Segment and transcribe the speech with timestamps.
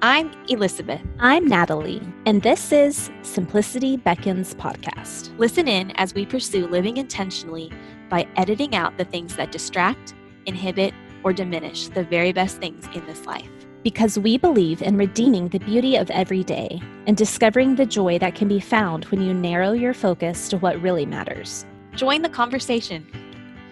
[0.00, 1.00] I'm Elizabeth.
[1.18, 5.36] I'm Natalie, and this is Simplicity Beckons Podcast.
[5.38, 7.72] Listen in as we pursue living intentionally
[8.08, 10.14] by editing out the things that distract,
[10.46, 13.50] inhibit, or diminish the very best things in this life.
[13.82, 18.36] Because we believe in redeeming the beauty of every day and discovering the joy that
[18.36, 21.66] can be found when you narrow your focus to what really matters.
[21.96, 23.04] Join the conversation.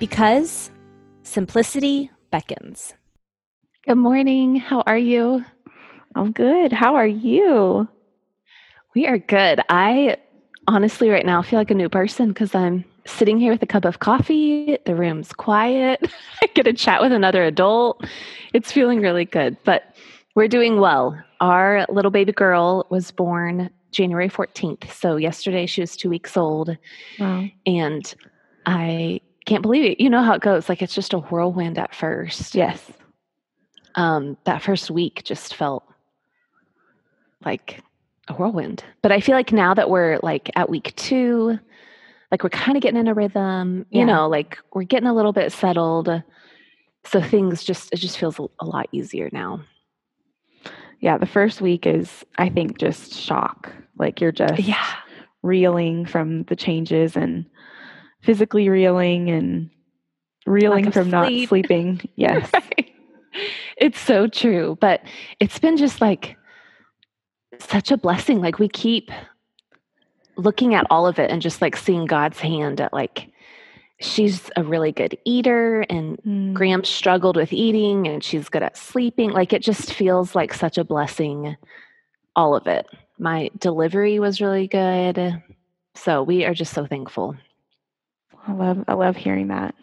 [0.01, 0.73] Because
[1.23, 2.95] simplicity beckons.
[3.85, 4.57] Good morning.
[4.57, 5.45] How are you?
[6.17, 6.73] I'm good.
[6.73, 7.87] How are you?
[8.95, 9.61] We are good.
[9.69, 10.17] I
[10.67, 13.85] honestly, right now, feel like a new person because I'm sitting here with a cup
[13.85, 14.79] of coffee.
[14.87, 16.01] The room's quiet.
[16.43, 18.03] I get to chat with another adult.
[18.55, 19.95] It's feeling really good, but
[20.35, 21.23] we're doing well.
[21.41, 24.91] Our little baby girl was born January 14th.
[24.91, 26.77] So yesterday she was two weeks old.
[27.19, 27.45] Wow.
[27.67, 28.15] And
[28.65, 30.01] I can't believe it.
[30.01, 30.71] You know how it goes.
[30.71, 32.55] Like it's just a whirlwind at first.
[32.55, 32.91] Yes.
[33.97, 35.86] Um, that first week just felt
[37.47, 37.81] like
[38.29, 38.85] a whirlwind.
[39.03, 41.59] But I feel like now that we're like at week two,
[42.31, 44.07] like we're kind of getting in a rhythm, you Yeah.
[44.07, 46.11] know, like we're getting a little bit settled.
[47.05, 49.61] So things just, it just feels a, lot easier now.
[51.01, 53.73] Yeah, the first week is I think just shock.
[53.97, 54.85] Like you're just Yeah.
[55.43, 57.47] reeling from the changes and
[58.23, 59.71] physically reeling and
[60.47, 62.01] reeling from not sleeping.
[62.17, 62.51] Yes.
[62.53, 62.91] Right.
[63.77, 64.77] It's so true.
[64.81, 65.03] But
[65.39, 66.37] it's been just like
[67.61, 68.41] such a blessing.
[68.41, 69.11] Like we keep
[70.37, 73.31] looking at all of it and just like seeing God's hand at like,
[74.01, 76.53] she's a really good eater and Mm.
[76.55, 79.31] Graham struggled with eating and she's good at sleeping.
[79.31, 81.57] Like it just feels like such a blessing,
[82.35, 82.87] all of it.
[83.19, 85.43] My delivery was really good.
[85.95, 87.37] So we are just so thankful.
[88.47, 89.75] I love I love hearing that.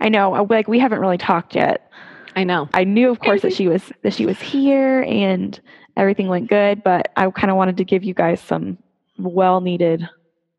[0.00, 1.90] I know uh, like we haven't really talked yet.
[2.36, 2.68] I know.
[2.72, 5.60] I knew of course that she was that she was here and
[6.00, 8.78] everything went good, but I kind of wanted to give you guys some
[9.18, 10.08] well needed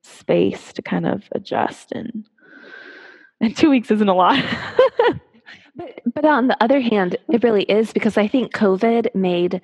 [0.03, 2.27] space to kind of adjust and
[3.39, 4.43] and 2 weeks isn't a lot.
[5.73, 9.61] But, but on the other hand, it really is because I think COVID made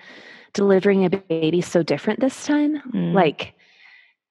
[0.53, 2.81] delivering a baby so different this time.
[2.93, 3.13] Mm.
[3.13, 3.53] Like,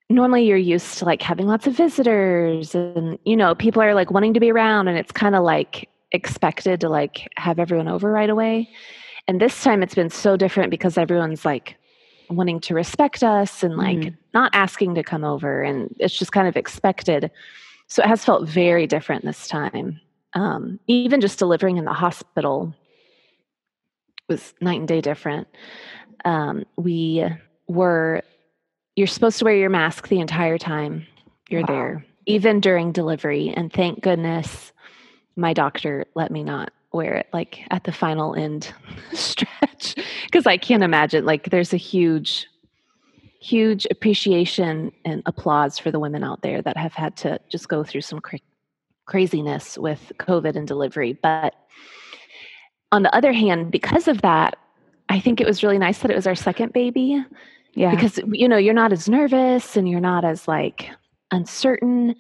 [0.08, 4.10] normally you're used to like having lots of visitors and, you know, people are like
[4.10, 8.10] wanting to be around and it's kind of like expected to like have everyone over
[8.10, 8.70] right away.
[9.28, 11.76] And this time it's been so different because everyone's like
[12.28, 14.16] wanting to respect us and like Mhm.
[14.34, 17.30] not asking to come over and it's just kind of expected.
[17.88, 20.00] So it has felt very different this time
[20.34, 22.74] um, even just delivering in the hospital
[24.28, 25.48] was night and day different.
[26.24, 27.24] Um, we
[27.68, 28.22] were,
[28.96, 31.06] you're supposed to wear your mask the entire time
[31.48, 31.66] you're Wow.
[31.68, 33.48] there, even during delivery.
[33.56, 34.72] And thank goodness
[35.36, 38.72] my doctor let me not wear it like at the final end
[39.12, 42.46] stretch because I can't imagine like there's a huge
[43.40, 47.84] huge appreciation and applause for the women out there that have had to just go
[47.84, 48.40] through some cra-
[49.04, 51.12] craziness with COVID and delivery.
[51.22, 51.54] But
[52.90, 54.56] on the other hand, because of that,
[55.08, 57.24] I think it was really nice that it was our second baby
[57.74, 57.90] yeah.
[57.90, 60.90] because you know you're not as nervous and you're not as like
[61.30, 62.16] uncertain.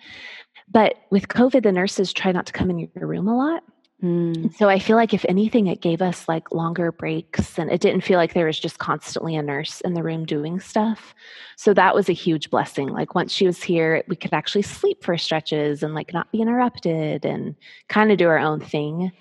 [0.68, 3.62] But with COVID, the nurses try not to come in your room a lot.
[4.02, 4.54] Mm.
[4.56, 8.02] So I feel like if anything, it gave us like longer breaks and it didn't
[8.02, 11.14] feel like there was just constantly a nurse in the room doing stuff.
[11.56, 12.88] So that was a huge blessing.
[12.88, 16.42] Like once she was here, we could actually sleep for stretches and like not be
[16.42, 17.56] interrupted and
[17.88, 19.12] kind of do our own thing,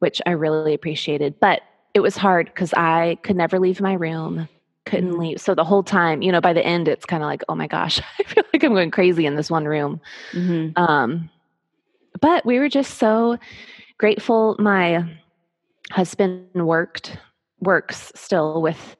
[0.00, 1.40] which I really appreciated.
[1.40, 1.62] But
[1.94, 4.48] it was hard because I could never leave my room,
[4.84, 5.18] couldn't Mm.
[5.18, 5.40] leave.
[5.40, 7.68] So the whole time, you know, by the end, it's kind of like, oh my
[7.68, 9.98] gosh, I feel like I'm going crazy in this one room.
[10.32, 10.76] Mhm.
[10.76, 11.30] Um,
[12.20, 13.38] but we were just so
[13.98, 14.56] grateful.
[14.58, 15.04] My
[15.90, 17.18] husband worked,
[17.60, 18.96] works still with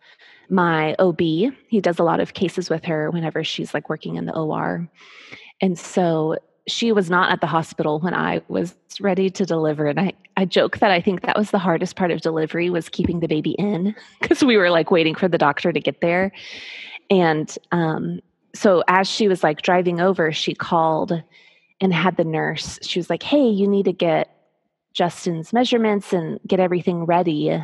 [0.48, 1.20] my OB.
[1.20, 4.88] He does a lot of cases with her whenever she's like working in the OR.
[5.60, 9.86] And so she was not at the hospital when I was ready to deliver.
[9.86, 12.88] And I, I joke that I think that was the hardest part of delivery was
[12.88, 16.32] keeping the baby in because we were like waiting for the doctor to get there.
[17.10, 18.20] And um,
[18.54, 21.22] so as she was like driving over, she called
[21.80, 22.78] and had the nurse.
[22.82, 24.30] She was like, Hey, you need to get
[24.94, 27.62] Justin's measurements and get everything ready.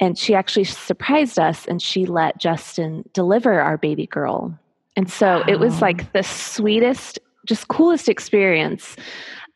[0.00, 4.58] And she actually surprised us and she let Justin deliver our baby girl.
[4.96, 8.96] And so it was like the sweetest, just coolest experience.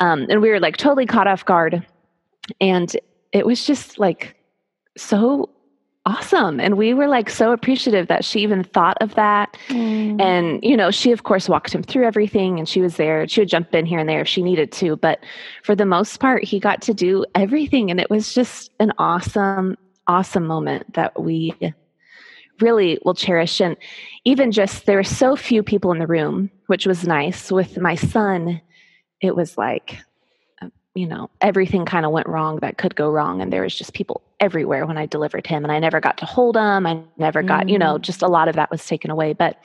[0.00, 1.86] Um, and we were like totally caught off guard.
[2.60, 2.94] And
[3.32, 4.36] it was just like
[4.96, 5.50] so
[6.06, 6.60] awesome.
[6.60, 9.56] And we were like so appreciative that she even thought of that.
[9.68, 10.20] Mm.
[10.20, 13.26] And, you know, she, of course, walked him through everything and she was there.
[13.28, 14.96] She would jump in here and there if she needed to.
[14.96, 15.18] But
[15.64, 17.90] for the most part, he got to do everything.
[17.90, 19.76] And it was just an awesome,
[20.06, 21.52] awesome moment that we
[22.60, 23.60] really will cherish.
[23.60, 23.76] And
[24.24, 27.50] even just there were so few people in the room, which was nice.
[27.50, 28.60] With my son,
[29.20, 29.98] it was like,
[30.96, 33.40] you know, everything kind of went wrong that could go wrong.
[33.42, 35.62] And there was just people everywhere when I delivered him.
[35.64, 36.86] And I never got to hold him.
[36.86, 38.00] I never got, you know, Mm.
[38.00, 39.32] just a lot of that was taken away.
[39.34, 39.58] But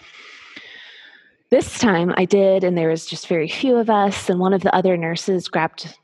[1.49, 4.29] this time I did, and there was just very few of us.
[4.29, 5.97] And one of the other nurses grabbed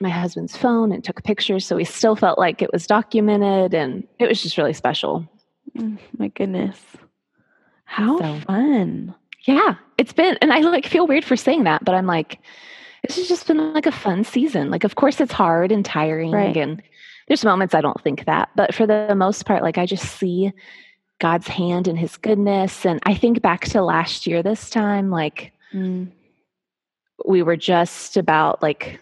[0.00, 1.64] my husband's phone and took pictures.
[1.66, 3.74] So we still felt like it was documented.
[3.74, 5.26] And it was just really special.
[5.76, 6.78] Mm, my goodness.
[7.84, 9.14] How So- fun.
[9.44, 12.38] Yeah, it's been, and I like feel weird for saying that, but I'm like,
[13.06, 14.70] this has just been like a fun season.
[14.70, 16.56] Like, of course, it's hard and tiring, Right.
[16.56, 16.82] and
[17.28, 20.52] there's moments I don't think that, but for the most part, like I just see
[21.20, 25.52] God's hand and His goodness, and I think back to last year this time, like
[25.72, 26.10] Mm,
[27.26, 29.00] we were just about like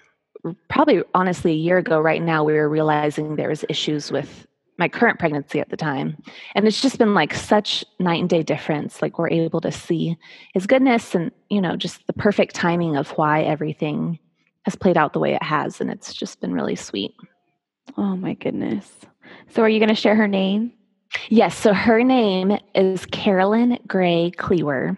[0.68, 4.46] probably honestly a year ago right now we were realizing there was issues with
[4.80, 6.16] my current pregnancy at the time
[6.56, 10.16] and it's just been like such night and day difference like we're able to see
[10.54, 14.18] his goodness and you know just the perfect timing of why everything
[14.64, 17.14] has played out the way it has and it's just been really sweet
[17.96, 18.90] Oh my goodness.
[19.48, 20.72] So are you going to share her name?
[21.28, 24.96] Yes, so her name is Carolyn Gray Cleaver.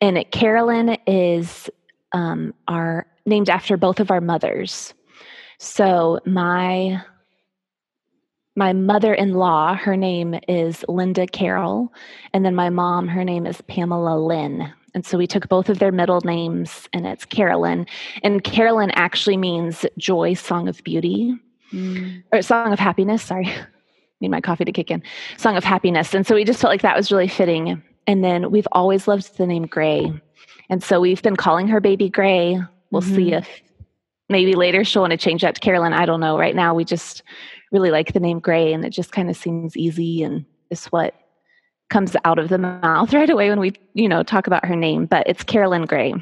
[0.00, 1.68] And Carolyn is
[2.12, 4.94] um, our named after both of our mothers.
[5.58, 7.02] So my
[8.56, 11.92] my mother-in-law, her name is Linda Carroll,
[12.34, 14.72] and then my mom, her name is Pamela Lynn.
[14.94, 17.86] And so we took both of their middle names and it's Carolyn.
[18.22, 21.34] And Carolyn actually means joy, song of beauty.
[21.72, 23.50] Mm, or song of happiness sorry.
[24.20, 25.02] Need my coffee to kick in.
[25.38, 26.12] Song of happiness.
[26.12, 27.82] And so we just felt like that was really fitting.
[28.06, 30.12] And then we've always loved the name gray.
[30.68, 32.60] And so we've been calling her baby gray.
[32.90, 33.38] We'll see Mhm.
[33.38, 33.48] if
[34.28, 35.94] maybe later she'll want to change that to carolyn.
[35.94, 36.38] I don't know.
[36.38, 37.22] Right now we just
[37.72, 41.14] really like the name gray and it just kind of seems easy and is what
[41.90, 45.06] comes out of the mouth right away when we you know talk about her name
[45.06, 46.14] but it's carolyn gray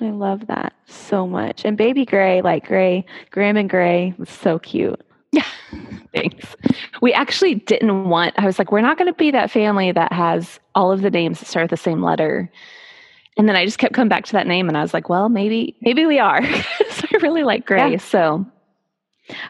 [0.00, 1.64] I love that so much.
[1.64, 5.00] And baby Gray, like Gray, Graham and Gray, was so cute.
[5.32, 5.46] Yeah,
[6.14, 6.56] thanks.
[7.02, 10.12] We actually didn't want, I was like, we're not going to be that family that
[10.12, 12.50] has all of the names that start with the same letter.
[13.36, 15.28] And then I just kept coming back to that name and I was like, well,
[15.28, 16.42] maybe, maybe we are.
[16.90, 17.92] so I really like Gray.
[17.92, 17.98] Yeah.
[17.98, 18.44] So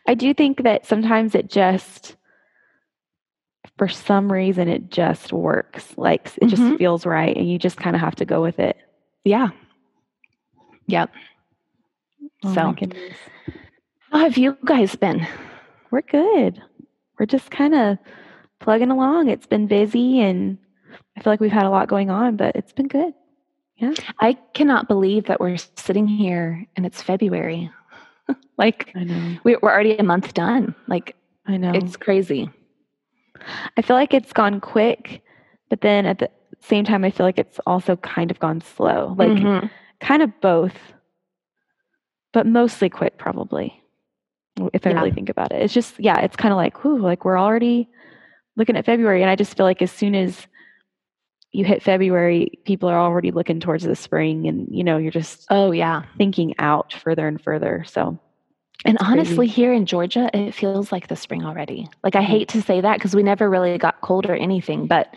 [0.06, 2.16] I do think that sometimes it just,
[3.78, 5.92] for some reason, it just works.
[5.96, 6.78] Like it just Mhm.
[6.78, 8.76] feels right, and you just kind of have to go with it.
[9.24, 9.48] yeah.
[10.86, 11.10] Yep.
[12.44, 12.74] Oh So-.
[14.10, 15.26] How have you guys been?
[15.92, 16.60] we're good.
[17.18, 17.98] We're just kind of
[18.60, 19.28] plugging along.
[19.28, 20.58] It's been busy, and
[21.16, 23.12] I feel like we've had a lot going on, but it's been good.
[23.76, 23.94] Yeah.
[24.20, 27.70] I cannot believe that we're sitting here and it's February.
[28.58, 29.38] like I know.
[29.44, 30.74] we- we're already a month done.
[30.86, 31.16] Like
[31.46, 31.72] I know.
[31.74, 32.50] it's crazy.
[33.76, 35.22] I feel like it's gone quick,
[35.70, 36.30] but then at the
[36.60, 39.14] same time, I feel like it's also kind of gone slow.
[39.16, 39.70] Like Mhm.
[40.00, 40.76] kind of both,
[42.32, 43.82] but mostly quick, probably.
[44.72, 44.96] If I Yeah.
[44.96, 47.88] really think about it, it's just yeah, it's kind of like whoo, like we're already
[48.56, 50.46] looking at February, and I just feel like as soon as
[51.52, 55.46] you hit February, people are already looking towards the spring, and you know you're just
[55.50, 56.02] oh yeah.
[56.16, 57.84] thinking out further and further.
[57.86, 58.18] So
[58.86, 59.12] And It's crazy.
[59.12, 61.88] honestly, here in Georgia, it feels like the spring already.
[62.02, 62.26] Like, I Mhm.
[62.26, 65.14] hate to say that because we never really got cold or anything, but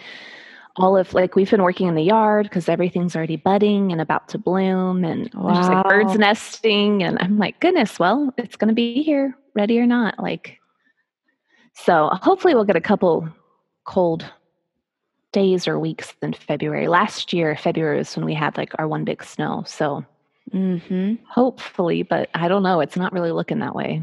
[0.75, 4.27] all of like we've been working in the yard because everything's already budding and about
[4.29, 7.03] to bloom, and there's just like birds nesting.
[7.03, 10.17] And I'm like, goodness, well, it's going to be here, ready or not.
[10.19, 10.59] Like,
[11.75, 13.29] so hopefully, we'll get a couple
[13.85, 14.25] cold
[15.33, 16.87] days or weeks than February.
[16.87, 19.63] Last year, February was when we had like our one big snow.
[19.67, 20.05] So
[20.51, 22.79] hmm hopefully, but I don't know.
[22.79, 24.01] It's not really looking that way.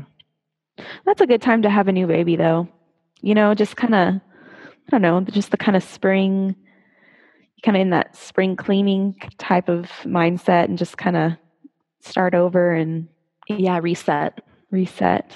[1.07, 2.69] that's a good time to have a new baby, though.
[3.23, 6.57] You know, just kind of I don't know, just the kind of spring,
[7.63, 11.33] kind of in that spring cleaning type of mindset, and just kind of
[12.01, 13.09] start over and
[13.49, 14.41] Yeah, reset.
[14.71, 15.33] reset.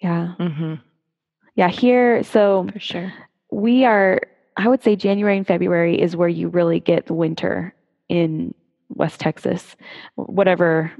[0.00, 0.34] Yeah.
[0.38, 0.74] Mm-hmm.
[1.54, 1.68] Yeah.
[1.68, 3.12] Here, so For sure.
[3.54, 4.20] We are,
[4.56, 7.74] I would say January and February is where you really get the winter
[8.08, 8.52] in
[8.88, 9.76] West Texas,
[10.16, 10.92] whatever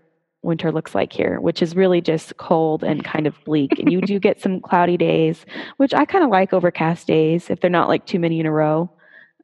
[0.42, 3.78] winter looks like here, which is really just cold and kind of bleak.
[3.78, 5.44] and you do get some cloudy days,
[5.78, 8.52] which I kind of like overcast days if they're not like too many in a
[8.52, 8.90] row.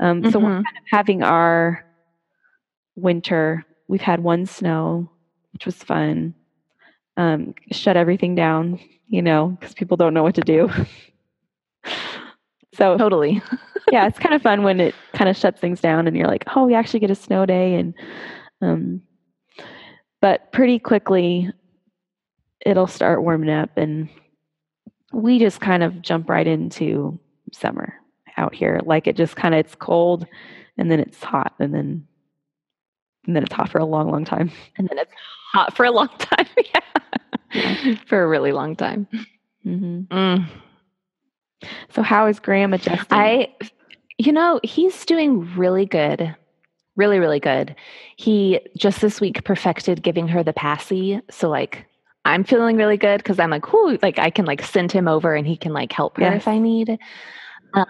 [0.00, 0.64] Um, so we're Mhm.
[0.64, 1.84] kind of having our
[2.96, 3.64] winter.
[3.88, 5.10] We've had one snow,
[5.52, 6.34] which was fun.
[7.16, 10.70] Um, shut everything down, you know, because people don't know what to do.
[12.74, 13.42] so totally.
[13.92, 16.44] yeah, it's kind of fun when it kind of shuts things down and you're like,
[16.54, 17.74] oh, we actually get a snow day.
[17.74, 17.94] And,
[18.62, 19.02] um,
[20.20, 21.50] but pretty quickly
[22.64, 24.08] it'll start warming up and
[25.12, 27.18] we just kind of jump right into
[27.52, 27.94] summer.
[28.36, 28.80] out here.
[28.84, 30.26] Like it just kind of it's cold
[30.78, 32.06] and then it's hot and then
[33.26, 34.50] and then it's hot for a long, long time.
[34.78, 35.12] And then it's
[35.52, 36.46] hot for a long time.
[36.56, 37.94] yeah.
[38.06, 39.06] For a really long time.
[39.64, 40.46] hmm Mm.
[41.90, 43.06] So how is Graham adjusting?
[43.10, 43.54] I,
[44.18, 46.34] you know, he's doing really good.
[46.96, 47.74] Really, really good.
[48.16, 51.20] He just this week perfected giving her the passy.
[51.30, 51.86] So, like,
[52.24, 55.34] I'm feeling really good because I'm like, whoo, like I can like send him over
[55.34, 56.42] and he can like help her Yes.
[56.42, 56.98] if I need.
[57.72, 57.86] Um,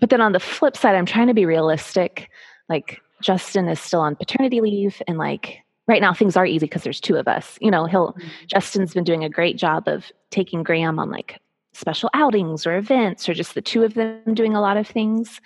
[0.00, 2.28] but then on the flip side, I'm trying to be realistic.
[2.68, 6.82] Like, Justin is still on paternity leave and like, right now things are easy because
[6.82, 7.58] there's two of us.
[7.60, 11.40] You know, he'll, Justin's been doing a great job of taking Graham on like
[11.72, 15.40] special outings or events or just the two of them doing a lot of things.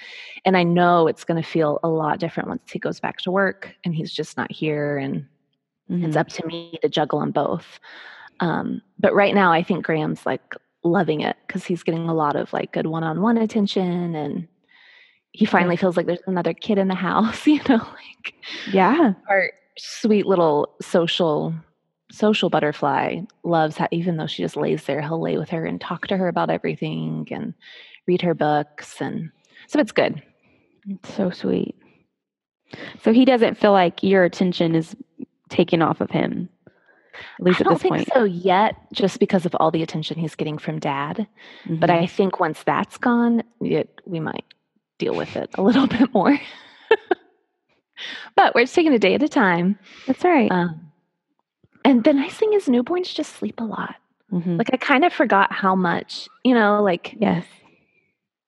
[0.44, 3.30] And I know it's going to feel a lot different once he goes back to
[3.30, 5.26] work and he's just not here and
[5.90, 6.20] it's Mhm.
[6.20, 7.78] up to me to juggle them both.
[8.40, 12.34] Um, but right now, I think Graham's like loving it because he's getting a lot
[12.34, 14.48] of like good one on one attention and
[15.32, 18.34] he finally feels like there's another kid in the house, you know, like
[18.72, 19.14] Yeah.
[19.28, 21.54] our sweet little social
[22.12, 25.80] social butterfly loves how even though she just lays there he'll lay with her and
[25.80, 27.54] talk to her about everything and
[28.06, 29.30] read her books and
[29.66, 30.22] so it's good
[30.88, 31.74] It's so sweet.
[33.02, 34.94] So he doesn't feel like your attention is
[35.48, 36.48] taken off of him.
[37.38, 38.08] At least i at don't this think point.
[38.14, 41.26] so yet just because of all the attention he's getting from dad
[41.68, 42.02] but Mhm.
[42.02, 44.44] i think once that's gone it, we might
[44.98, 46.38] deal with it a little bit more
[48.36, 50.50] but we're just taking a day at a time That's right.
[50.50, 50.91] um,
[51.84, 53.96] and the nice thing is newborns just sleep a lot
[54.32, 54.56] Mhm.
[54.58, 57.44] like i kind of forgot how much you know like yes.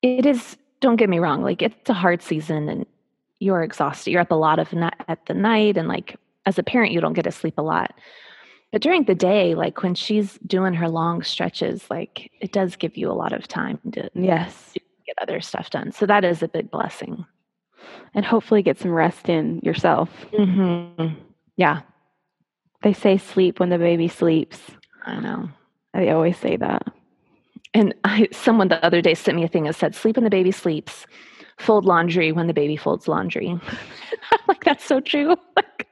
[0.02, 2.86] it is don't get me wrong like it's a hard season and
[3.40, 4.72] you're exhausted you're up a lot of
[5.08, 7.92] at the night and like as a parent you don't get to sleep a lot
[8.72, 12.96] but during the day like when she's doing her long stretches like it does give
[12.96, 14.72] you a lot of time to Yes.
[15.06, 17.26] get other stuff done so that is a big blessing
[18.14, 20.08] And hopefully get some rest in yourself.
[20.32, 21.14] mm-hmm.
[21.56, 21.82] yeah
[22.84, 24.60] They say sleep when the baby sleeps.
[25.04, 25.48] i know
[25.94, 26.86] They always say that.
[27.74, 30.30] and I, someone the other day sent me a thing that said sleep when the
[30.30, 31.06] baby sleeps
[31.58, 33.58] fold laundry when the baby folds laundry
[34.48, 35.86] like that's so true like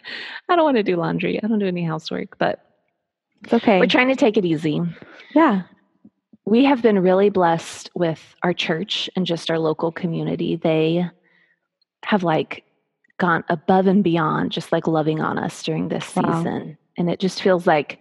[0.49, 2.65] i don't want to do laundry i don't do any housework but
[3.45, 3.81] It's okay.
[3.81, 4.81] We're trying to take it easy.
[5.35, 5.63] yeah.
[6.45, 10.57] We have been really blessed with our church and just our local community.
[10.57, 11.09] They
[12.05, 12.65] have like
[13.19, 16.23] gone above and beyond just like loving on us during this Wow.
[16.43, 16.77] season.
[16.99, 17.99] And it just feels like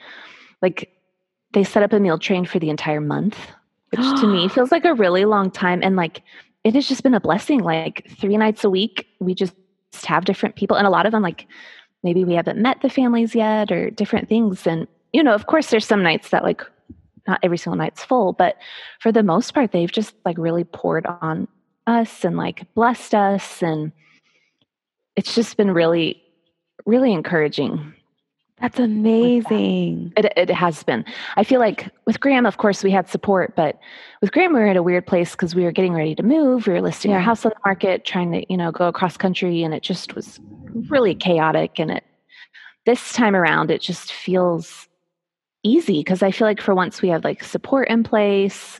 [0.62, 0.91] like
[1.53, 3.38] they set up a meal train for the entire month,
[3.89, 5.81] which to me feels like a really long time.
[5.83, 6.21] And like
[6.63, 7.60] it has just been a blessing.
[7.60, 9.53] Like 3 nights a week we just
[10.05, 10.77] have different people.
[10.77, 11.48] And a lot of them like
[12.03, 14.65] maybe we haven't met the families yet or different things.
[14.67, 16.62] And you know of course there's some nights that like
[17.27, 18.57] not every single night's full but
[19.00, 21.48] for the most part they've just like really poured on
[21.88, 23.62] us and like blessed us.
[23.62, 23.91] And
[25.15, 26.21] it's just been really
[26.86, 27.93] really encouraging
[28.62, 30.13] That's amazing.
[30.15, 31.03] it, it has been.
[31.36, 33.80] I feel like with Graham, of course, we had support, but
[34.22, 36.68] with Graham, we were at a weird place because we were getting ready to move.
[36.68, 39.63] We were listing our house on the market, trying to, you know, go across country,
[39.63, 40.39] and it just was
[40.89, 41.80] really chaotic.
[41.80, 42.03] And it
[42.86, 44.88] this time around, it just feels
[45.63, 48.80] easy because I feel like for once we have like support in place.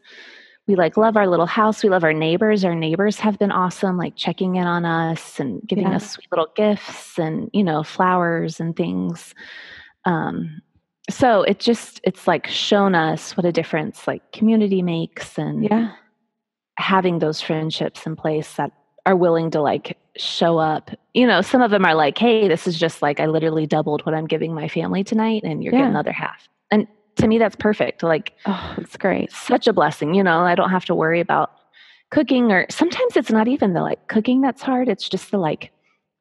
[0.68, 1.84] We like love our little house.
[1.84, 2.64] We love our neighbors.
[2.64, 5.96] Our neighbors have been awesome, like checking in on us and giving Yeah.
[5.96, 9.34] us sweet little gifts and you know flowers and things
[10.06, 10.62] um
[11.10, 15.92] so it just it's like shown us what a difference like community makes and Yeah.
[16.78, 18.72] having those friendships in place that
[19.06, 22.66] are willing to like show up you know some of them are like hey this
[22.66, 25.80] is just like i literally doubled what i'm giving my family tonight and you're Yeah.
[25.82, 26.88] getting another half and
[27.18, 29.32] to me that's perfect like Oh, that's great.
[29.32, 31.52] such a blessing you know i don't have to worry about
[32.10, 35.72] cooking or sometimes it's not even the like cooking that's hard it's just the like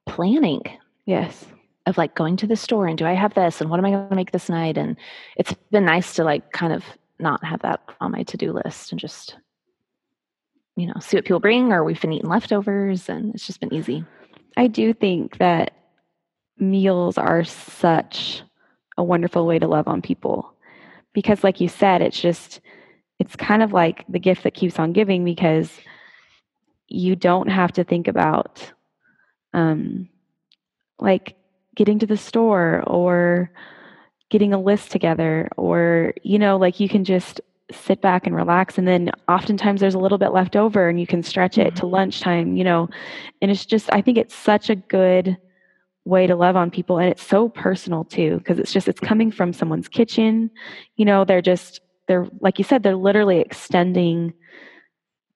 [0.06, 0.62] planning
[1.06, 1.46] Yes.
[1.86, 3.90] of like going to the store and do I have this and what am I
[3.90, 4.78] going to make this night?
[4.78, 4.96] And
[5.36, 6.84] it's been nice to like kind of
[7.18, 9.36] not have that on my to do list and just,
[10.76, 13.74] you know, see what people bring or we've been eating leftovers and it's just been
[13.74, 14.04] easy.
[14.56, 15.72] I do think that
[16.58, 18.42] meals are such
[18.96, 20.54] a wonderful way to love on people
[21.12, 22.60] because like you said it's just
[23.18, 25.70] it's kind of like the gift that keeps on giving because
[26.88, 28.72] you don't have to think about
[29.52, 30.08] um
[30.98, 31.36] like
[31.74, 33.50] getting to the store or
[34.30, 37.40] getting a list together or you know like you can just
[37.72, 41.06] sit back and relax and then oftentimes there's a little bit left over and you
[41.06, 42.88] can stretch it to lunchtime you know
[43.40, 45.36] and it's just i think it's such a good
[46.04, 49.30] way to love on people and it's so personal too because it's just it's coming
[49.30, 50.50] from someone's kitchen.
[50.96, 54.32] You know they're just they're like you said they're literally extending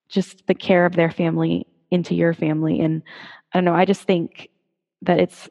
[0.09, 2.80] just the care of their family into your family.
[2.80, 3.02] And
[3.54, 4.49] i don't know i just think
[5.02, 5.49] that it's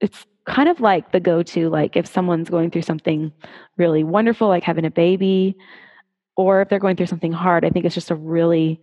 [0.00, 3.32] it's kind of like the go-to like if someone's going through something
[3.76, 5.56] really wonderful like having a baby
[6.36, 8.80] or if they're going through something hard i think it's just a really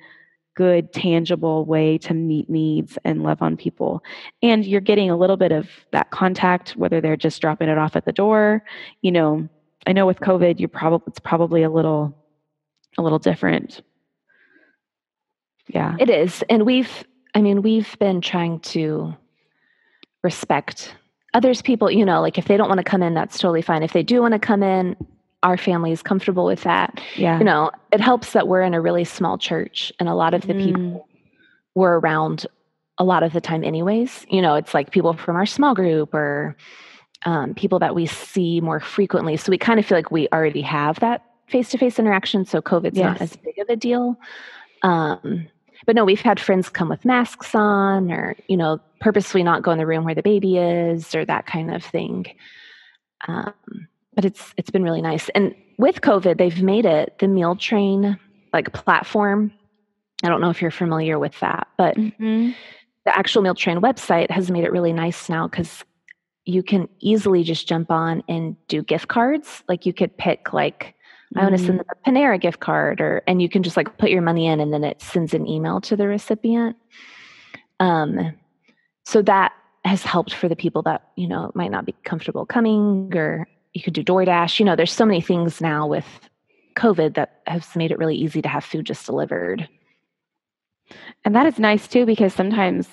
[0.58, 4.04] good tangible way to meet needs and love on people.
[4.42, 7.96] And you're getting a little bit of that contact whether they're just dropping it off
[7.96, 8.64] at the door.
[9.02, 9.48] You know
[9.86, 12.14] i know with covid you're probably it's probably a little
[12.98, 13.82] a little different.
[15.68, 15.96] Yeah.
[16.00, 16.44] It is.
[16.50, 19.16] And we've, I mean, we've been trying to
[20.24, 20.96] respect
[21.34, 23.84] others people, you know, like if they don't want to come in, that's totally fine.
[23.84, 24.96] If they do want to come in,
[25.44, 27.00] our family is comfortable with that.
[27.16, 30.34] yeah You know, it helps that we're in a really small church and a lot
[30.34, 30.66] of the Mm.
[30.66, 31.08] people
[31.76, 32.46] were around
[32.98, 34.26] a lot of the time anyways.
[34.30, 36.58] You know, it's like people from our small group or
[37.26, 39.38] um, people that we see more frequently.
[39.38, 42.46] So we kind of feel like we already have that face-to-face interaction.
[42.46, 44.18] So COVID's not as big of a deal.
[44.82, 45.48] Um,
[45.86, 49.72] but no, we've had friends come with masks on or, you know, purposely not go
[49.72, 52.26] in the room where the baby is or that kind of thing.
[53.28, 53.54] Um,
[54.18, 55.30] but it's it's been really nice.
[55.30, 58.20] And with COVID, they've made it the meal train
[58.52, 59.54] like platform.
[60.24, 62.56] I don't know if you're familiar with that, but Mhm.
[63.06, 65.86] the actual meal train website has made it really nice now because
[66.46, 69.64] you can easily just jump on and do gift cards.
[69.70, 70.96] Like you could pick like
[71.36, 74.00] I want to send them a Panera gift card, or and you can just like
[74.00, 76.76] put your money in, and then it sends an email to the recipient.
[77.80, 78.34] Um,
[79.06, 79.52] so that
[79.86, 83.48] has helped for the people that you know might not be comfortable coming, or
[83.78, 84.60] you could do DoorDash.
[84.60, 86.06] You know, there's so many things now with
[86.76, 89.70] COVID that has made it really easy to have food just delivered.
[91.24, 92.88] And that is nice too because sometimes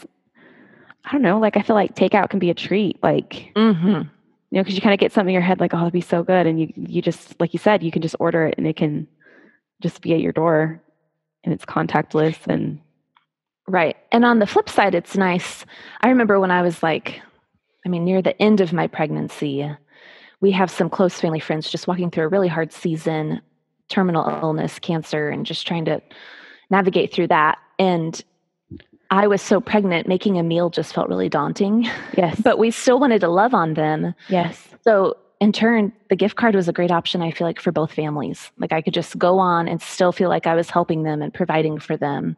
[1.05, 3.03] I don't know, like I feel like takeout can be a treat.
[3.03, 3.87] Like, Mm-hmm.
[3.89, 6.01] you know, because you kind of get something in your head like, oh, it'd be
[6.01, 6.47] so good.
[6.47, 9.07] And you you just like you said, you can just order it and it can
[9.83, 10.81] just be at your door
[11.45, 12.81] and it's contactless and
[13.67, 13.97] Right.
[14.13, 15.65] And on the flip side, it's nice.
[16.03, 17.23] I remember when I was like,
[17.87, 19.67] I mean, near the end of my pregnancy,
[20.45, 23.41] we have some close family friends just walking through a really hard season,
[23.89, 26.03] terminal illness, cancer, and just trying to
[26.69, 27.57] navigate through that.
[27.79, 28.23] And
[29.11, 32.39] I was so pregnant, making a meal just felt really daunting, yes.
[32.45, 34.15] but we still wanted to love on them.
[34.29, 34.69] yes.
[34.83, 37.95] So, in turn, the gift card was a great option, I feel like, for both
[37.95, 38.53] families.
[38.59, 41.33] Like, I could just go on and still feel like I was helping them and
[41.33, 42.37] providing for them.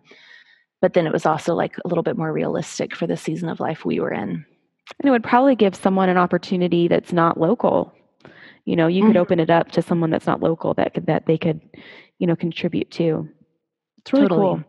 [0.81, 3.59] But then it was also like a little bit more realistic for the season of
[3.59, 4.47] life we were in.
[4.99, 7.92] And it would probably give someone an opportunity that's not local.
[8.64, 9.20] You know, you could Mhm.
[9.20, 11.61] open it up to someone that's not local that could that they could,
[12.18, 13.29] you know, contribute to.
[13.99, 14.46] It's really Totally.
[14.46, 14.64] cool.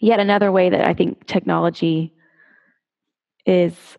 [0.00, 2.12] Yet another way that I think technology
[3.44, 3.96] is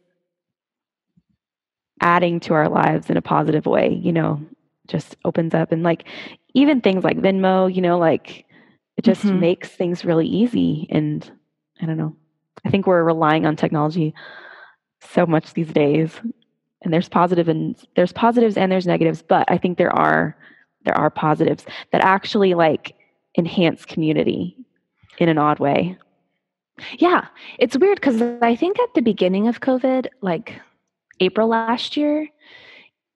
[2.01, 4.39] adding to our lives in a positive way, you know,
[4.87, 6.07] just opens up and like
[6.53, 8.45] even things like Venmo, you know, like
[8.97, 9.33] it just Mhm.
[9.33, 11.29] makes things really easy and
[11.81, 12.15] I don't know.
[12.65, 14.13] I think we're relying on technology
[15.01, 16.11] so much these days.
[16.83, 20.35] And there's positive and there's positives and there's negatives, but I think there are
[20.85, 22.95] there are positives that actually like
[23.37, 24.55] enhance community
[25.17, 25.97] in an odd way.
[26.97, 27.25] Yeah,
[27.57, 30.61] it's weird because I think at the beginning of COVID, like
[31.19, 32.27] April last year,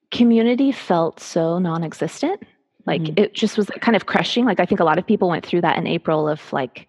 [0.10, 2.44] community felt so non existent.
[2.88, 3.20] Like Mhm.
[3.20, 4.44] it just was kind of crushing.
[4.46, 6.88] Like I think a lot of people went through that in April of like,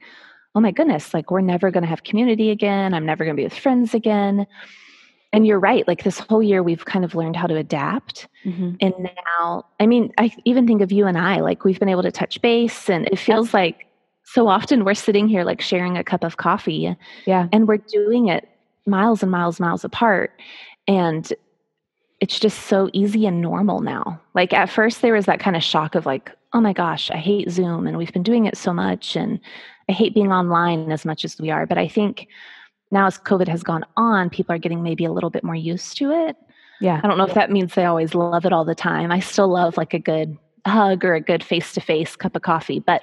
[0.54, 2.94] oh my goodness, like we're never going to have community again.
[2.94, 4.46] I'm never going to be with friends again.
[5.32, 5.86] And you're right.
[5.88, 8.28] Like this whole year, we've kind of learned how to adapt.
[8.44, 8.74] Mm-hmm.
[8.80, 12.02] And now, I mean, I even think of you and I, like we've been able
[12.02, 13.86] to touch base, and it feels like
[14.24, 17.48] so often we're sitting here like sharing a cup of coffee Yeah.
[17.52, 18.48] and we're doing it
[18.86, 20.32] miles and miles miles apart
[20.88, 21.32] and
[22.20, 25.62] it's just so easy and normal now like at first there was that kind of
[25.62, 28.72] shock of like oh my gosh i hate zoom and we've been doing it so
[28.72, 29.38] much and
[29.88, 32.26] i hate being online as much as we are but i think
[32.92, 35.96] now as covid has gone on people are getting maybe a little bit more used
[35.96, 36.36] to it.
[36.80, 37.00] Yeah.
[37.02, 39.10] i don't know if that means they always love it all the time.
[39.10, 42.42] I still love like a good hug or a good face to face cup of
[42.42, 43.02] coffee but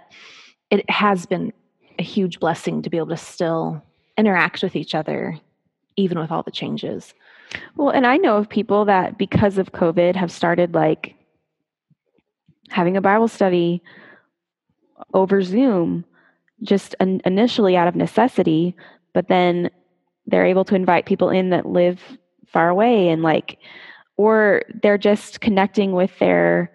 [0.70, 1.52] it has been
[1.98, 3.84] a huge blessing to be able to still
[4.18, 5.38] interact with each other
[6.00, 7.14] even with all the changes.
[7.76, 11.16] Well, and I know of people that because of COVID have started like
[12.70, 13.84] having a Bible study
[15.14, 16.06] over Zoom
[16.64, 18.76] just in, initially out of necessity,
[19.14, 19.70] but then
[20.30, 22.00] they're able to invite people in that live
[22.48, 23.58] far away and like
[24.18, 26.72] or they're just connecting with their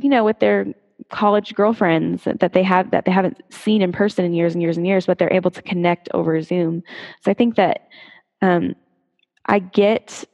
[0.00, 0.66] you know with their
[1.10, 4.76] college girlfriends that they have that they haven't seen in person in years and years
[4.76, 6.82] and years but they're able to connect over zoom
[7.22, 7.88] so i think that
[8.42, 8.74] um,
[9.46, 10.24] i get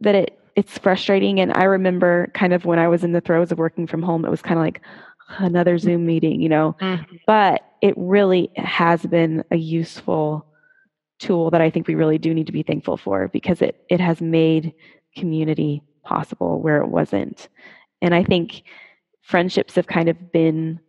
[0.00, 3.50] that it it's frustrating and i remember kind of when i was in the throes
[3.50, 4.80] of working from home it was kind of like
[5.38, 6.76] another Zoom meeting, you know.
[6.80, 7.20] Mhm.
[7.26, 10.46] But it really has been a useful
[11.18, 14.00] tool that I think we really do need to be thankful for because it it
[14.00, 14.74] has made
[15.16, 17.48] community possible where it wasn't.
[18.02, 18.64] And I think
[19.22, 20.80] friendships have kind of been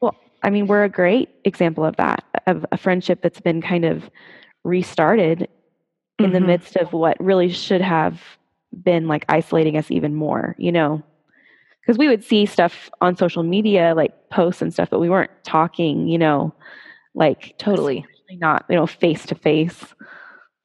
[0.00, 3.84] well, I mean, we're a great example of that, of a friendship that's been kind
[3.84, 4.10] of
[4.64, 5.48] restarted
[6.18, 6.46] in the Mhm.
[6.46, 8.20] midst of what really should have
[8.82, 11.02] been like isolating us even more, you know?
[11.80, 15.30] Because we would see stuff on social media, like posts and stuff, but we weren't
[15.44, 16.54] talking, you know,
[17.14, 18.06] like Totally.
[18.32, 19.84] Especially not, you know, face to face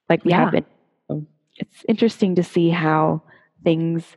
[0.10, 0.46] like we Yeah.
[0.46, 1.28] have been.
[1.60, 3.24] It's interesting to see how
[3.64, 4.16] things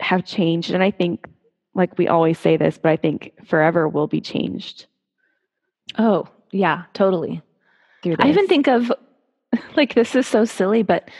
[0.00, 0.70] have changed.
[0.70, 1.26] And I think,
[1.74, 4.86] like we always say this, but I think forever will be changed
[5.98, 7.40] Oh, yeah, totally.
[8.18, 8.92] I even think of
[9.76, 11.10] like this is so silly, but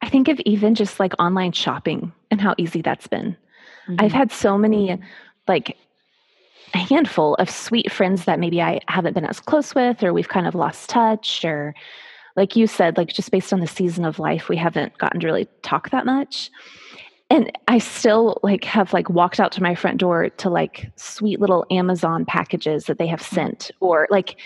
[0.00, 3.36] I think of even just like online shopping and how easy that's been.
[3.98, 4.14] I've Mhm.
[4.14, 4.98] had so many
[5.48, 5.76] like
[6.78, 10.46] handful of sweet friends that maybe I haven't been as close with or we've kind
[10.46, 11.74] of lost touch or
[12.36, 15.26] like you said like just based on the season of life we haven't gotten to
[15.26, 16.50] really talk that much.
[17.30, 21.40] And I still like have like walked out to my front door to like sweet
[21.40, 24.36] little Amazon packages that they have sent or like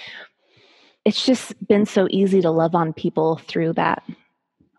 [1.04, 4.02] it's just been so easy to love on people through that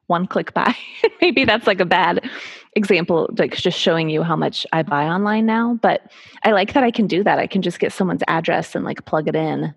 [0.07, 0.75] one click buy.
[1.21, 2.29] Maybe that's like a bad
[2.77, 5.77] example, like just showing you how much I buy online now.
[5.81, 6.09] But
[6.43, 7.39] I like that I can do that.
[7.39, 9.75] I can just get someone's address and like plug it in and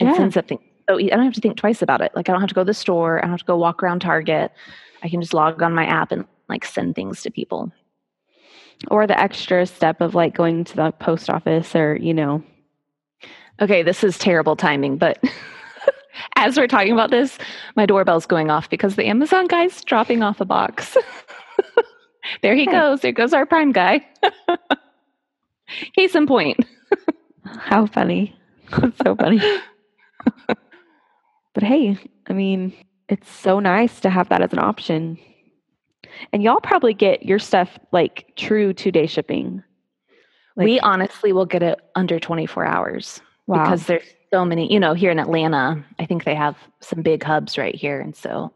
[0.00, 0.16] Yeah.
[0.16, 0.58] send something.
[0.88, 2.10] So I don't have to think twice about it.
[2.16, 3.18] Like I don't have to go to the store.
[3.18, 4.50] I don't have to go walk around Target.
[5.02, 7.70] I can just log on my app and like send things to people.
[8.90, 12.42] or the extra step of like going to the post office or, you know,
[13.60, 15.22] Okay, this is terrible timing, but
[16.36, 17.36] as we're talking about this,
[17.76, 20.96] my doorbell's going off because the Amazon guy's dropping off a box.
[22.42, 23.00] there he goes.
[23.00, 24.06] There goes our prime guy.
[25.96, 26.64] Case in point.
[27.44, 28.36] how funny.
[28.78, 29.40] That's so funny.
[30.46, 32.72] but hey, I mean,
[33.08, 35.18] it's so nice to have that as an option.
[36.32, 39.62] And y'all probably get your stuff like true two day shipping.
[40.56, 43.64] Like, we honestly will get it under 24 hours wow.
[43.64, 47.22] because there's so many, you know, here in Atlanta, I think they have some big
[47.22, 48.00] hubs right here.
[48.00, 48.52] And so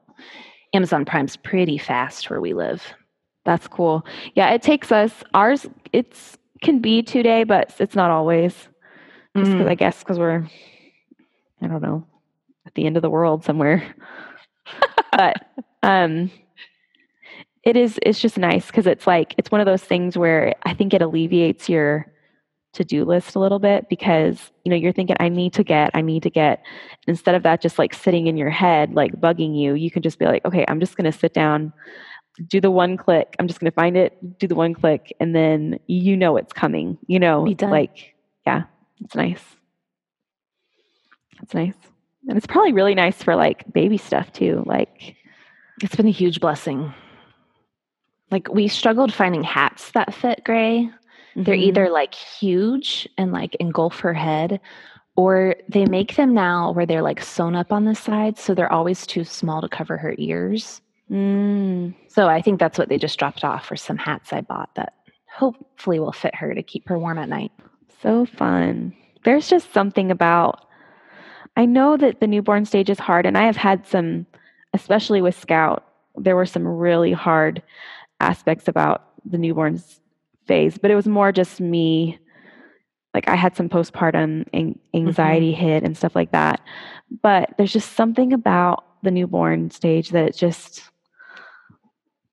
[0.73, 2.83] Amazon Prime's pretty fast where we live.
[3.45, 4.05] That's cool.
[4.35, 5.67] Yeah, it takes us ours.
[5.93, 8.53] It's can be two day, but it's not always.
[9.37, 9.69] Just 'cause- Mm.
[9.69, 10.47] I guess because we're,
[11.61, 12.07] I don't know,
[12.67, 13.83] at the end of the world somewhere.
[15.13, 15.45] but
[15.83, 16.31] um,
[17.65, 17.99] it is.
[18.03, 21.03] It's just nice because it's like it's one of those things where I think it
[21.03, 22.07] alleviates your
[22.75, 25.91] to do list a little bit because you know you're thinking I need to get,
[25.95, 26.63] I need to get.
[27.07, 30.19] Instead of that just like sitting in your head like bugging you, you can just
[30.19, 31.73] be like, okay, I'm just going to sit down
[32.47, 33.37] do the one click.
[33.39, 36.53] I'm just going to find it, do the one click, and then you know it's
[36.53, 36.99] coming.
[37.07, 38.15] You know, like,
[38.47, 38.65] yeah,
[39.03, 39.43] it's nice.
[41.43, 41.75] It's nice.
[42.29, 44.63] And it's probably really nice for like baby stuff too.
[44.67, 45.17] Like,
[45.83, 46.93] It's been a huge blessing.
[48.31, 50.91] Like we struggled finding hats that fit Gray.
[51.37, 51.63] They're mhm.
[51.63, 54.61] either like huge and like engulf her head,
[55.17, 58.41] or they make them now where they're like sewn up on the sides.
[58.41, 60.81] So they're always too small to cover her ears.
[61.15, 64.75] Mm, So I think that's what they just dropped off for some hats I bought
[64.75, 64.95] that
[65.33, 67.53] hopefully will fit her to keep her warm at night.
[68.03, 68.93] so fun.
[69.25, 70.67] There's just something about,
[71.57, 74.27] I know that the newborn stage is hard, and I have had some,
[74.75, 75.85] especially with Scout,
[76.17, 77.63] there were some really hard
[78.21, 80.01] aspects about the newborn s-
[80.47, 82.19] phase, but it was more just me.
[83.15, 86.61] Like I had some postpartum an- anxiety hit and stuff like that.
[87.23, 90.83] But there's just something about the newborn stage that it just,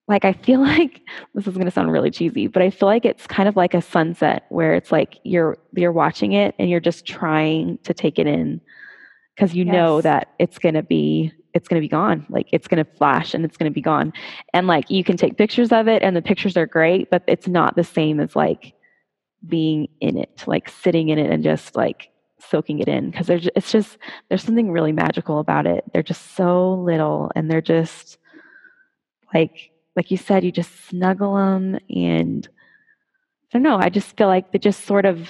[0.08, 1.02] like, I feel like
[1.34, 3.74] this is going to sound really cheesy, but I feel like it's kind of like
[3.74, 8.20] a sunset where it's like you're you're watching it and you're just trying to take
[8.20, 8.62] it in
[9.36, 12.26] because you know that it's going to be it's going to be gone.
[12.30, 14.14] Like it's going to flash and it's going to be gone.
[14.54, 17.48] And like you can take pictures of it and the pictures are great but it's
[17.48, 18.74] not the same as like
[19.48, 23.48] being in it like sitting in it and just like soaking it in because there's
[23.56, 23.98] it's just
[24.30, 25.84] there's something really magical about it.
[25.94, 28.18] They're just so little and they're just
[29.34, 34.28] like like you said you just snuggle them and i don't know i just feel
[34.28, 35.30] like they just sort of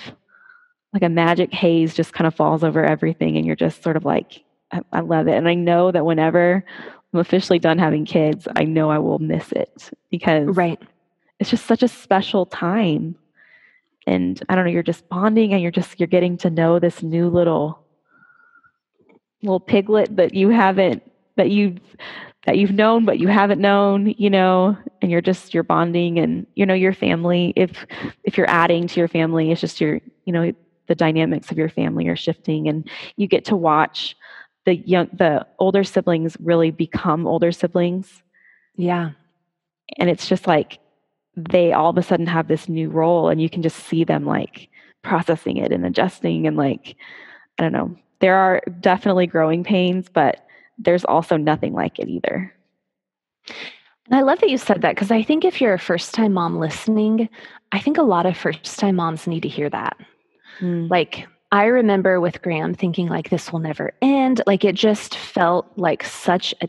[0.93, 4.05] like a magic haze just kind of falls over everything and you're just sort of
[4.05, 6.63] like I, I love it and i know that whenever
[7.13, 10.81] i'm officially done having kids i know i will miss it because Right.
[11.39, 13.15] it's just such a special time
[14.07, 17.01] and i don't know you're just bonding and you're just you're getting to know this
[17.03, 17.79] new little
[19.43, 21.03] little piglet that you haven't
[21.37, 21.79] that you've
[22.45, 26.45] that you've known but you haven't known you know and you're just you're bonding and
[26.55, 27.85] you know your family if
[28.23, 30.51] if you're adding to your family it's just your you know
[30.87, 34.15] the dynamics of your family are shifting and you get to watch
[34.65, 38.21] the young the older siblings really become older siblings
[38.75, 39.11] Yeah.
[39.97, 40.79] and it's just like
[41.35, 44.25] they all of a sudden have this new role and you can just see them
[44.25, 44.67] like
[45.03, 46.95] processing it and adjusting and like
[47.57, 50.45] i don't know there are definitely growing pains but
[50.83, 52.53] there's also nothing like it either
[54.07, 56.33] And I love that you said that because I think if you're a first time
[56.33, 57.29] mom listening,
[57.71, 59.97] I think a lot of first time moms need to hear that.
[60.59, 60.89] Mm.
[60.89, 64.41] Like, I remember with Graham thinking, like, this will never end.
[64.47, 66.67] Like, it just felt like such a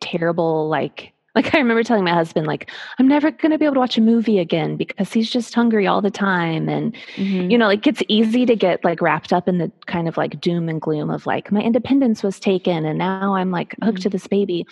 [0.00, 3.74] terrible, like, like I remember telling my husband, like, I'm never going to be able
[3.74, 6.68] to watch a movie again because he's just hungry all the time.
[6.68, 7.50] And, Mhm.
[7.50, 10.40] you know, like, it's easy to get like wrapped up in the kind of like
[10.40, 14.10] doom and gloom of like, my independence was taken and now I'm like hooked to
[14.10, 14.66] this baby.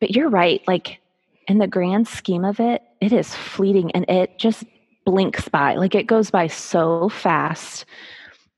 [0.00, 0.60] But you're right.
[0.66, 0.98] Like,
[1.46, 4.64] in the grand scheme of it, it is fleeting and it just
[5.06, 5.76] blinks by.
[5.76, 7.86] Like it goes by so fast.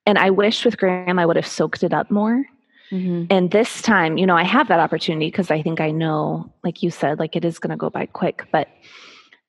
[0.07, 2.44] And I wish with Graham I would have soaked it up more.
[2.92, 3.26] Mhm.
[3.31, 6.83] And this time, you know, I have that opportunity because I think I know, like
[6.83, 8.46] you said, like it is going to go by quick.
[8.53, 8.68] But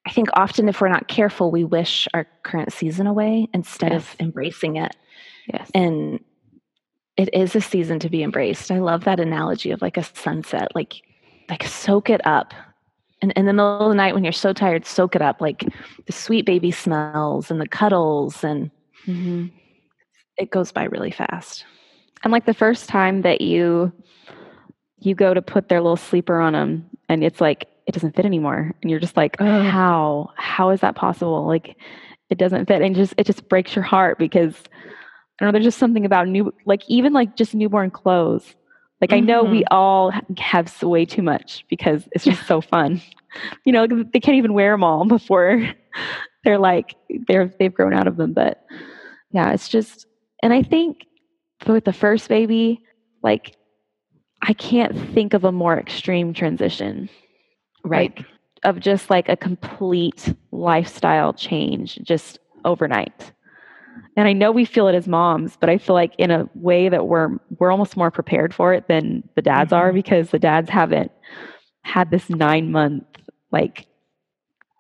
[0.05, 4.13] I think often if we're not careful, we wish our current season away instead Yes.
[4.13, 4.95] of embracing it.
[5.51, 6.19] yes And
[7.17, 8.71] it is a season to be embraced.
[8.71, 10.69] I love that analogy of like a sunset.
[10.75, 11.01] Like,
[11.49, 12.53] like soak it up.
[13.21, 15.41] And in the middle of the night when you're so tired, soak it up.
[15.41, 15.63] Like
[16.07, 18.71] the sweet baby smells and the cuddles, and
[19.05, 19.51] Mhm.
[20.37, 21.65] it goes by really fast.
[22.23, 23.91] And like the first time that you
[24.99, 28.25] you go to put their little sleeper on them and it's like it doesn't fit
[28.25, 29.65] anymore and you're just like Ugh.
[29.65, 30.31] how?
[30.35, 31.47] How is that possible?
[31.47, 31.75] Like
[32.29, 35.65] it doesn't fit and just it just breaks your heart because i don't know there's
[35.65, 38.55] just something about new like even like just newborn clothes.
[39.01, 39.73] Like i know we mm-hmm.
[39.73, 43.01] all have way too much because it's just so fun.
[43.63, 45.65] You know they can't even wear them all before
[46.43, 46.95] they're like
[47.29, 48.65] they're they've grown out of them but
[49.31, 50.05] yeah it's just
[50.43, 51.05] and i think
[51.67, 52.81] with the first baby
[53.23, 53.55] like
[54.41, 57.09] i can't think of a more extreme transition
[57.83, 58.15] Right.
[58.15, 58.25] like,
[58.63, 63.31] of just like a complete lifestyle change just overnight
[64.15, 66.87] and i know we feel it as moms but i feel like in a way
[66.89, 69.95] that we're we're almost more prepared for it than the dads are Mhm.
[69.95, 71.11] because the dads haven't
[71.83, 73.03] had this nine month
[73.51, 73.87] like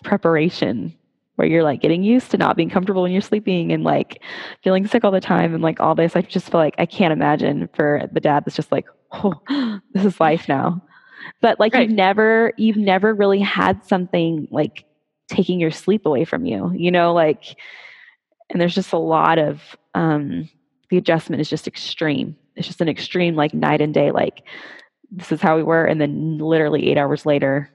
[0.03, 0.93] preparation
[1.41, 4.21] where you're like getting used to not being comfortable when you're sleeping and like
[4.63, 7.11] feeling sick all the time and like all this i just feel like i can't
[7.13, 9.33] imagine for the dad that's just like oh
[9.93, 10.81] this is life now
[11.41, 11.89] but like Right.
[11.89, 14.85] you've never you've never really had something like
[15.29, 17.57] taking your sleep away from you you know like
[18.49, 20.49] and there's just a lot of um
[20.91, 24.43] the adjustment is just extreme it's just an extreme like night and day like
[25.11, 27.69] this is how we were and then literally eight hours later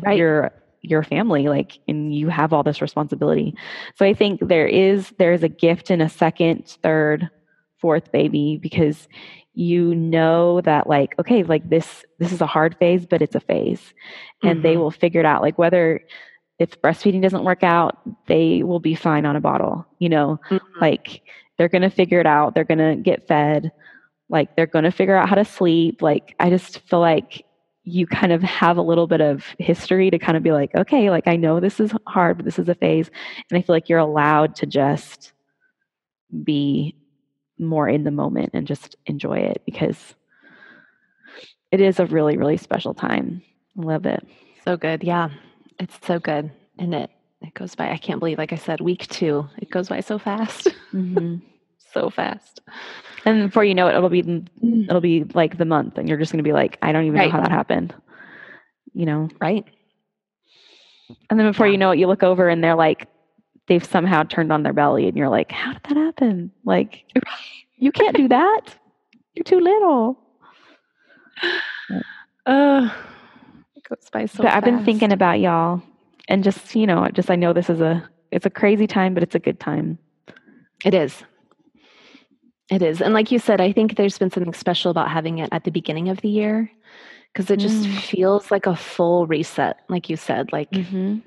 [0.00, 0.16] Right.
[0.18, 3.54] your your family like and you have all this responsibility
[3.96, 7.30] so i think there is there is a gift in a second third
[7.78, 9.08] fourth baby because
[9.54, 13.40] you know that like okay like this this is a hard phase but it's a
[13.40, 13.94] phase
[14.42, 14.78] and they Mhm.
[14.80, 16.00] will figure it out like whether
[16.58, 20.60] if breastfeeding doesn't work out they will be fine on a bottle you know Mhm.
[20.80, 21.22] like
[21.58, 23.70] they're going to figure it out they're going to get fed
[24.28, 27.44] like they're going to figure out how to sleep like i just feel like
[27.84, 31.10] you kind of have a little bit of history to kind of be like okay
[31.10, 33.10] like i know this is hard but this is a phase
[33.50, 35.32] and i feel like you're allowed to just
[36.44, 36.94] be
[37.58, 40.14] more in the moment and just enjoy it because
[41.70, 43.42] it is a really really special time
[43.78, 44.26] i love it
[44.64, 45.02] So good.
[45.02, 45.30] Yeah.
[45.80, 46.52] It's so good.
[46.78, 49.44] And it it goes by I can't believe like I said week 2.
[49.58, 50.68] It goes by so fast.
[50.92, 51.38] mm-hmm.
[51.92, 52.60] so fast.
[53.24, 54.44] And before you know it it'll be
[54.88, 57.18] it'll be like the month and you're just going to be like i don't even
[57.18, 57.26] Right.
[57.26, 57.94] know how that happened
[58.94, 59.28] you know?
[59.40, 59.64] Right?
[61.30, 61.72] and then before Yeah.
[61.72, 63.08] you know it you look over and they're like
[63.68, 66.50] they've somehow turned on their belly and you're like how did that happen?
[66.64, 67.04] Like
[67.78, 68.60] you can't do that.
[69.34, 70.18] You're too little.
[72.46, 72.90] Uh
[73.76, 75.80] it goes by so but i've been thinking about y'all
[76.28, 79.22] and just you know just i know this is a it's a crazy time but
[79.22, 79.96] it's a good time.
[80.84, 81.22] It is.
[82.72, 83.02] It is.
[83.02, 85.70] And like you said, I think there's been something special about having it at the
[85.70, 86.70] beginning of the year
[87.32, 87.98] because it just Mm.
[88.00, 90.52] feels like a full reset, like you said.
[90.52, 91.18] Like, mm-hmm.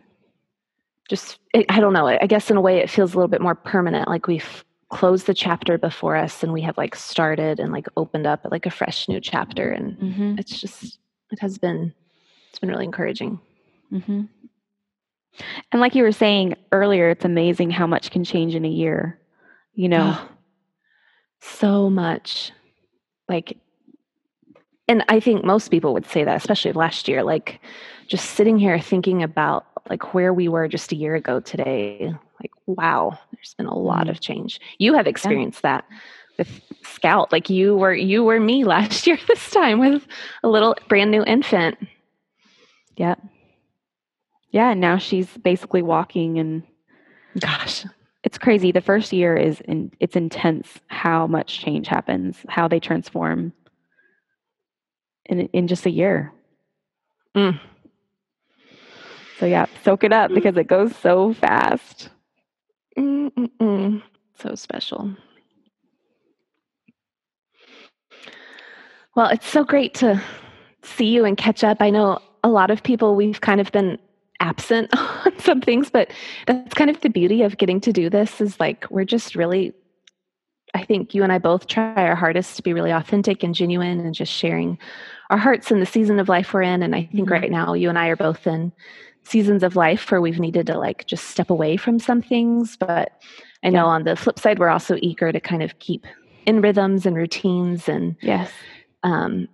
[1.08, 2.08] just, it, I don't know.
[2.08, 4.08] I guess in a way it feels a little bit more permanent.
[4.08, 8.26] Like we've closed the chapter before us and we have like started and like opened
[8.26, 9.70] up like a fresh new chapter.
[9.70, 10.40] And Mm-hmm.
[10.40, 10.98] it's just,
[11.32, 11.94] it has been,
[12.50, 13.40] it's been really encouraging.
[13.94, 14.24] Mm-hmm.
[15.72, 19.20] and like you were saying earlier it's amazing how much can change in a year
[19.76, 20.18] you know
[21.40, 22.52] so much.
[23.28, 23.58] Like
[24.88, 27.60] and I think most people would say that, especially last year, like
[28.08, 32.52] just sitting here thinking about like where we were just a year ago today, like,
[32.68, 34.10] wow, there's been a lot Mm.
[34.12, 34.60] of change.
[34.78, 35.86] You have experienced that
[36.38, 37.32] with Scout.
[37.32, 40.06] Like you were you were me last year this time with
[40.44, 41.78] a little brand new infant.
[42.96, 43.16] Yeah.
[44.52, 46.64] Yeah, and now she's basically walking and
[47.40, 47.86] Gosh.
[48.26, 48.72] It's crazy.
[48.72, 53.54] The first year is in, it's intense how much change happens, how they transform
[55.26, 56.34] in in just a year.
[57.38, 57.60] Mm.
[59.40, 62.10] So yeah, soak it up because it goes so fast.
[62.98, 64.02] Mm-mm-mm.
[64.40, 65.16] So special.
[69.16, 70.22] Well, it's so great to
[70.84, 71.78] see you and catch up.
[71.80, 73.98] I know a lot of people, we've kind of been
[74.40, 74.90] absent
[75.26, 76.12] on some things, but
[76.48, 79.74] that's kind of the beauty of getting to do this is like we're just really,
[80.74, 84.00] I think you and I both try our hardest to be really authentic and genuine
[84.00, 84.78] and just sharing
[85.30, 86.84] our hearts in the season of life we're in.
[86.84, 87.32] And I think Mhm.
[87.32, 88.72] right now you and I are both in
[89.24, 92.78] seasons of life where we've needed to like just step away from some things.
[92.78, 93.12] But
[93.64, 96.06] I know on the flip side, we're also eager to kind of keep
[96.46, 97.90] in rhythms and routines.
[97.90, 98.52] And Yes.
[99.02, 99.48] um,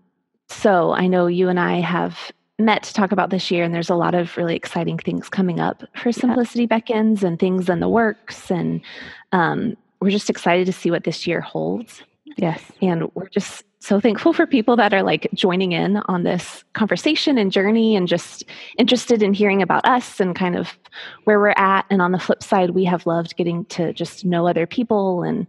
[0.50, 2.32] so I know you and I have
[2.66, 5.60] met to talk about this year, and there's a lot of really exciting things coming
[5.60, 8.50] up for Simplicity Beckons and things in the works.
[8.50, 8.82] And
[9.32, 12.04] um, we're just excited to see what this year holds.
[12.38, 12.72] Yes.
[12.82, 17.38] And we're just so thankful for people that are like joining in on this conversation
[17.38, 18.44] and journey and just
[18.78, 20.78] interested in hearing about us and kind of
[21.24, 21.86] where we're at.
[21.90, 25.48] And on the flip side, we have loved getting to just know other people and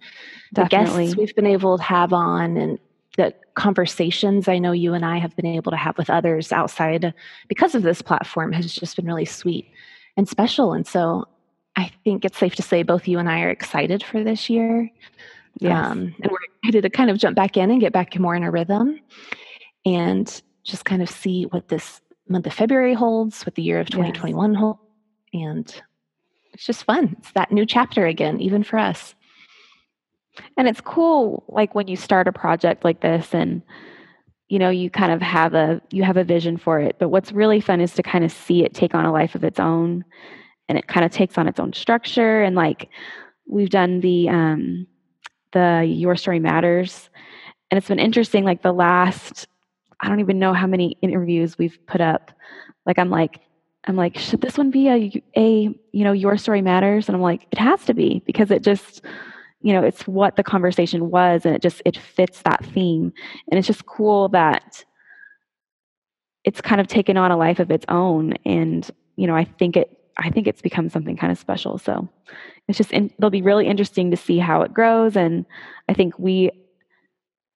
[0.53, 2.79] the guests we've been able to have on and
[3.17, 7.13] the conversations I know you and I have been able to have with others outside
[7.49, 9.71] because of this platform has just been really sweet
[10.17, 10.73] and special.
[10.73, 11.27] And so
[11.77, 14.91] I think it's safe to say both you and I are excited for this year.
[15.59, 15.73] Yes.
[15.73, 18.43] Um, and we're excited to kind of jump back in and get back more in
[18.43, 18.99] a rhythm
[19.85, 23.91] and just kind of see what this month of February holds, what the year of
[23.91, 24.81] 2021 holds.
[25.35, 25.83] And
[26.53, 27.17] it's just fun.
[27.19, 29.15] It's that new chapter again, even for us.
[30.57, 33.63] And it's cool like when you start a project like this and
[34.49, 36.97] you know you kind of have a you have a vision for it.
[36.99, 39.45] But what's really fun is to kind of see it take on a life of
[39.45, 40.05] its own
[40.69, 42.43] and it kind of takes on its own structure.
[42.43, 42.89] And like
[43.47, 44.87] we've done the um
[45.53, 47.11] the your story matters
[47.71, 49.47] and it's been interesting like the last
[50.01, 52.33] i don't even know how many interviews we've put up.
[52.87, 53.41] Like i'm like
[53.85, 57.09] i'm like should this one be a a you know your story matters?
[57.09, 59.03] And i'm like it has to be because it just
[59.63, 63.13] you know it's what the conversation was and it just it fits that theme.
[63.51, 64.85] And it's just cool that
[66.45, 69.77] it's kind of taken on a life of its own and you know i think
[69.77, 71.79] it i think it's become something kind of special.
[71.79, 72.09] So
[72.69, 75.47] it's just in, it'll be really interesting to see how it grows and
[75.89, 76.51] i think we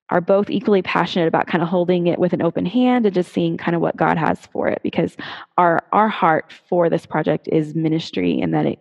[0.08, 3.32] are both equally passionate about kind of holding it with an open hand and just
[3.32, 5.16] seeing kind of what god has for it because
[5.58, 8.78] our our heart for this project is ministry and that it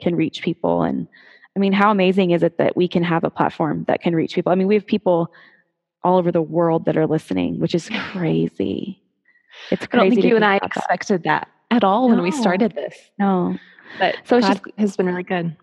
[0.00, 1.08] can reach people and
[1.56, 4.34] I mean, how amazing is it that we can have a platform that can reach
[4.34, 4.52] people?
[4.52, 5.32] I mean, we have people
[6.04, 9.02] all over the world that are listening, which is crazy.
[9.70, 10.00] It's crazy.
[10.00, 10.78] I don't think you and I about that.
[10.78, 12.96] expected that at all when we started this.
[13.18, 13.58] No.
[13.98, 15.56] But So it's God has been really good.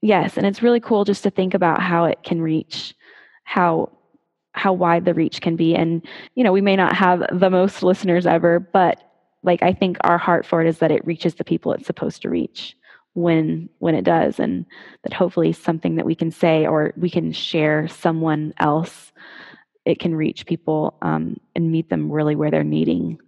[0.00, 2.94] Yes, and it's really cool just to think about how it can reach,
[3.44, 3.90] how
[4.52, 7.82] how wide the reach can be, and you know, we may not have the most
[7.82, 9.02] listeners ever, but
[9.42, 12.22] like I think our heart for it is that it reaches the people it's supposed
[12.22, 12.76] to reach
[13.20, 14.66] when when it does, and
[15.02, 19.12] that hopefully something that we can say or we can share someone else,
[19.84, 23.18] it can reach people um, and meet them really where they're needing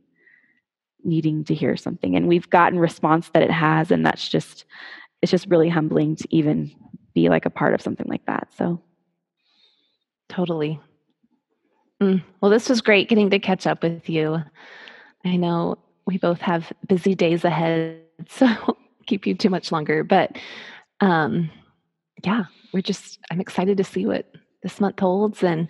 [1.03, 4.65] needing to hear something, and we've gotten response that it has, and that's just
[5.23, 6.71] it's just really humbling to even
[7.15, 8.49] be like a part of something like that.
[8.57, 8.81] So
[10.31, 10.81] Totally.
[12.01, 12.23] Mm.
[12.41, 14.39] Well, this was great getting to catch up with you.
[15.25, 15.77] I know
[16.07, 18.47] we both have busy days ahead, so
[19.07, 20.05] keep you too much longer.
[20.05, 20.37] But
[21.01, 21.51] um,
[22.25, 24.31] yeah, we're just, I'm excited to see what
[24.63, 25.43] this month holds.
[25.43, 25.69] And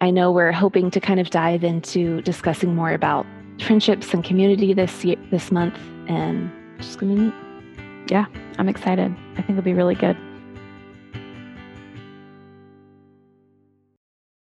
[0.00, 3.26] I know we're hoping to kind of dive into discussing more about
[3.60, 5.78] friendships and community this year, this month.
[6.08, 7.34] And it's just going to be neat.
[8.10, 8.26] Yeah,
[8.58, 9.14] I'm excited.
[9.32, 10.16] I think it'll be really good.